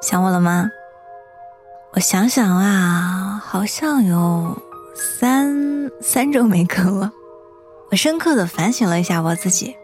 [0.00, 0.70] 想我了吗？
[1.94, 4.56] 我想想啊，好像有
[4.94, 7.10] 三三周没更了。
[7.90, 9.74] 我深刻的反省了一下我自己，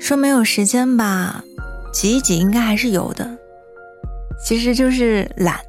[0.00, 1.44] 说没有时间吧，
[1.92, 3.38] 挤一挤应该还是有的，
[4.44, 5.60] 其实就是懒。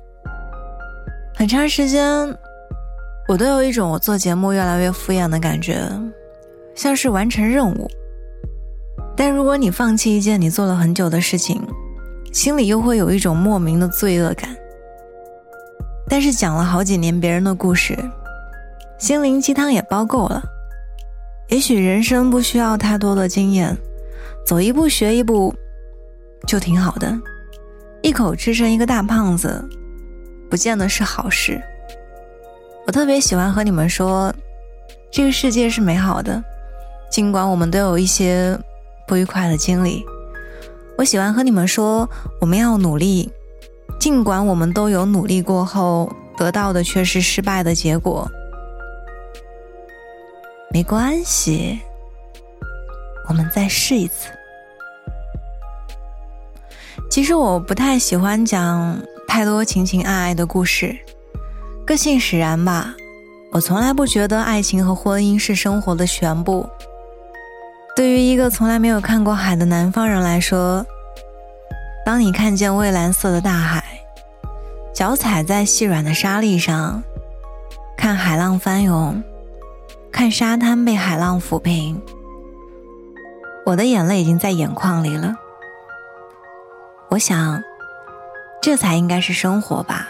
[1.36, 2.36] 很长时间，
[3.28, 5.88] 我都有一种我做节目越来越敷衍的感觉，
[6.74, 7.88] 像是完成任务。
[9.16, 11.62] 但如果你放弃一件你做了很久的事情，
[12.38, 14.56] 心里又会有一种莫名的罪恶感。
[16.08, 17.98] 但是讲了好几年别人的故事，
[19.00, 20.44] 心灵鸡汤也包够了。
[21.50, 23.76] 也许人生不需要太多的经验，
[24.46, 25.52] 走一步学一步，
[26.46, 27.12] 就挺好的。
[28.04, 29.68] 一口吃成一个大胖子，
[30.48, 31.60] 不见得是好事。
[32.86, 34.32] 我特别喜欢和你们说，
[35.10, 36.44] 这个世界是美好的，
[37.10, 38.56] 尽管我们都有一些。
[39.08, 40.06] 不愉快的经历，
[40.98, 42.10] 我喜欢和你们说，
[42.42, 43.32] 我们要努力，
[44.00, 48.28] 尽管我们都有努力过后得到的却是失败的结果，
[50.72, 51.80] 没关系，
[53.30, 54.32] 我们再试一次。
[57.12, 60.98] 其实我不太喜欢讲太多情情爱爱的故事，
[61.86, 62.96] 个性使然吧，
[63.52, 66.68] 我从来不觉得爱情和婚姻是生活的全部。
[67.96, 70.86] 对于一个从来没有看过海的南方人来说，
[72.08, 73.84] 当你看见蔚蓝色的大海，
[74.94, 77.04] 脚踩在细软的沙砾上，
[77.98, 79.22] 看海浪翻涌，
[80.10, 82.02] 看沙滩被海浪抚平，
[83.66, 85.36] 我的眼泪已经在眼眶里了。
[87.10, 87.62] 我想，
[88.62, 90.08] 这才应该是生活吧，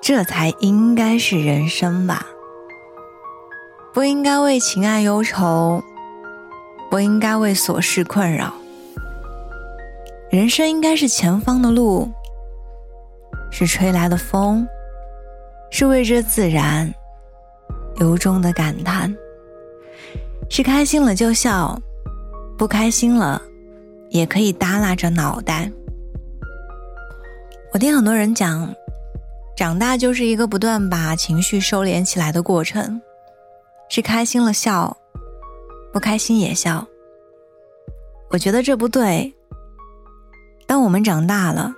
[0.00, 2.26] 这才应该是人生吧，
[3.94, 5.84] 不应该为情爱忧愁。
[6.90, 8.52] 不应该为琐事困扰，
[10.32, 12.10] 人生应该是前方的路，
[13.50, 14.66] 是吹来的风，
[15.70, 16.90] 是为这自然
[17.96, 19.14] 由衷的感叹，
[20.48, 21.78] 是开心了就笑，
[22.56, 23.42] 不开心了
[24.08, 25.70] 也可以耷拉着脑袋。
[27.74, 28.74] 我听很多人讲，
[29.54, 32.98] 长大就是一个不断把情绪收敛起来的过程，
[33.90, 34.96] 是开心了笑。
[35.92, 36.86] 不开心也笑，
[38.30, 39.30] 我觉得这不对。
[40.72, 41.74] 当我们长大了，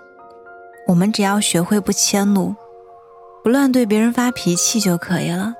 [0.86, 2.54] 我们只要学会不迁怒，
[3.42, 5.52] 不乱对别人发脾气就可以了。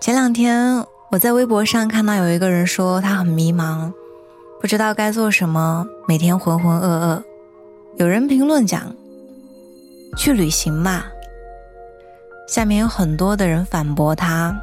[0.00, 3.92] 前两天我在微博上看到有一个人说他很迷茫，
[4.60, 7.22] 不知道该做什么，每天浑浑噩噩。
[7.98, 8.92] 有人评论讲
[10.18, 11.06] ：“去旅行吧。”
[12.50, 14.60] 下面有很多的人反驳他。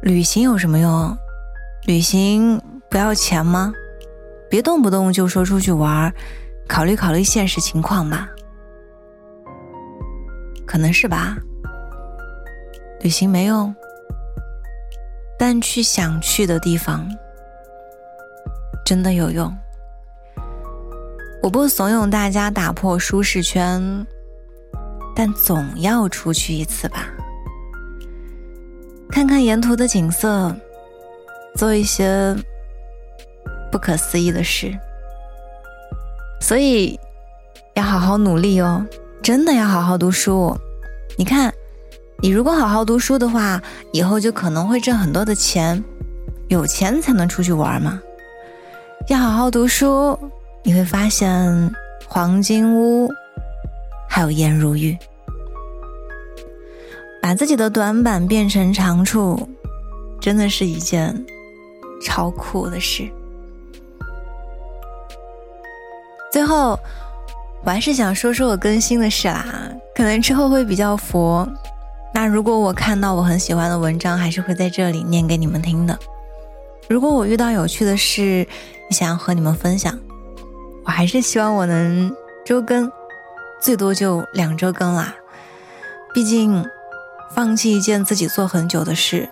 [0.00, 1.14] 旅行有什么用？
[1.84, 3.74] 旅行不要钱吗？
[4.48, 6.12] 别动不动就说出去玩，
[6.68, 8.28] 考虑考虑现实情况吧。
[10.66, 11.36] 可能是吧。
[13.02, 13.74] 旅行没用，
[15.38, 17.06] 但去想去的地方
[18.84, 19.54] 真的有用。
[21.42, 24.06] 我不怂恿大家打破舒适圈，
[25.14, 27.06] 但总要出去一次吧。
[29.10, 30.56] 看看沿途的景色，
[31.54, 32.34] 做一些
[33.70, 34.72] 不可思议的事，
[36.40, 36.98] 所以
[37.74, 38.84] 要好好努力哦！
[39.22, 40.56] 真的要好好读书。
[41.18, 41.52] 你看，
[42.22, 43.60] 你如果好好读书的话，
[43.92, 45.82] 以后就可能会挣很多的钱，
[46.48, 48.00] 有钱才能出去玩嘛。
[49.08, 50.18] 要好好读书，
[50.62, 51.74] 你会发现
[52.06, 53.10] 黄金屋
[54.08, 54.96] 还有颜如玉。
[57.20, 59.48] 把自己的短板变成长处，
[60.20, 61.26] 真的是一件
[62.04, 63.10] 超酷的事。
[66.36, 66.78] 最后，
[67.64, 69.46] 我还是想说说我更新的事啦，
[69.94, 71.48] 可能之后会比较佛。
[72.12, 75.98] 那如果我看到我很喜欢的文章，还是会在这里念给你们听的。
[76.90, 78.46] 如果我遇到有趣的事，
[78.90, 79.98] 想要和你们分享，
[80.84, 82.14] 我还是希望我能
[82.44, 82.92] 周更，
[83.58, 85.14] 最多就两周更啦。
[86.12, 86.62] 毕竟。
[87.34, 89.28] 放弃一件自己做很久的事，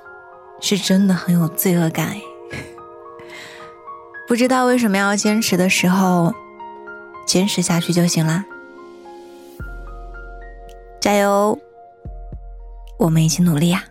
[0.60, 2.16] 是真的很有罪恶感。
[4.26, 6.34] 不知道为什么要坚持的时候，
[7.26, 8.44] 坚持下去就行了。
[11.00, 11.58] 加油，
[12.98, 13.84] 我们一起努力呀！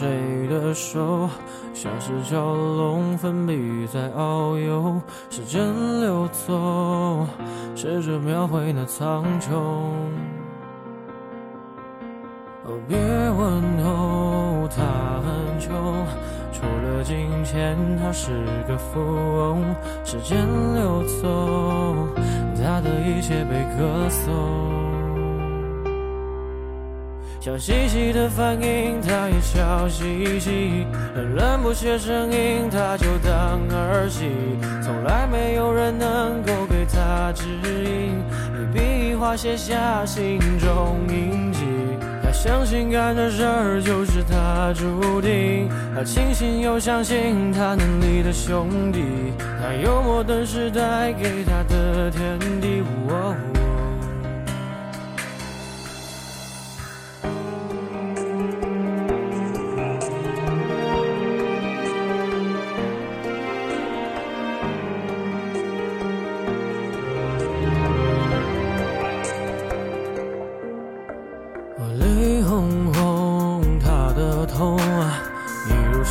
[0.00, 0.08] 谁
[0.48, 1.28] 的手，
[1.74, 4.98] 像是蛟龙奋笔在遨游。
[5.28, 5.60] 时间
[6.00, 7.26] 流走，
[7.76, 9.50] 试着描绘那苍穹。
[12.88, 14.80] 别问候，他
[15.20, 15.70] 很穷，
[16.50, 18.30] 除了金钱，他是
[18.66, 19.62] 个富翁。
[20.02, 20.38] 时间
[20.74, 22.08] 流走，
[22.56, 25.09] 他的一切被歌颂。
[27.40, 30.86] 笑嘻嘻的反应，他也笑嘻嘻。
[31.16, 34.30] 人人不缺声音，他就当儿戏。
[34.82, 37.44] 从来没有人能够给他指
[37.82, 38.22] 引，
[38.60, 41.60] 一笔一画写下心中印记。
[42.22, 45.66] 他相信干这事儿就是他注定，
[45.96, 49.02] 他庆幸又相信他能力的兄弟，
[49.38, 52.68] 他幽默的时代给他的天地。
[52.68, 52.82] 一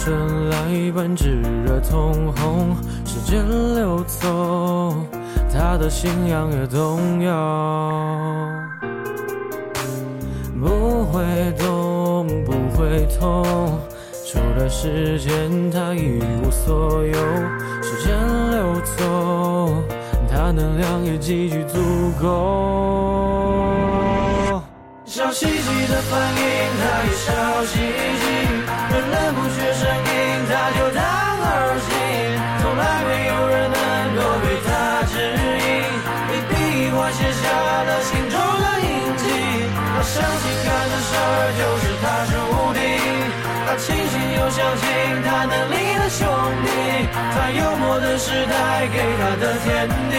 [0.09, 0.57] 如生来
[0.91, 2.75] 般炙热通红，
[3.05, 4.95] 时间流走，
[5.53, 7.31] 他的信仰也动摇。
[10.59, 11.23] 不会
[11.59, 13.79] 动，不会痛，
[14.25, 17.13] 除了时间，他一无所有。
[17.83, 18.17] 时间
[18.49, 19.05] 流走，
[20.27, 21.77] 他能量也极具足
[22.19, 22.27] 够。
[25.05, 26.41] 笑嘻嘻的反应，
[26.81, 29.18] 他也笑嘻嘻。
[45.25, 46.27] 他能力的兄
[46.63, 46.67] 弟，
[47.33, 50.13] 他幽默的时代给他的天地。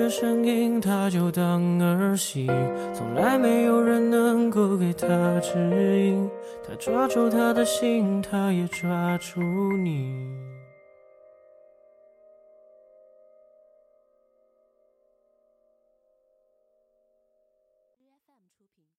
[0.00, 2.46] 的声音，他就当儿戏。
[2.94, 5.06] 从来没有人能够给他
[5.40, 5.58] 指
[6.06, 6.30] 引，
[6.66, 9.40] 他抓住他的心，他也抓住
[9.76, 10.26] 你。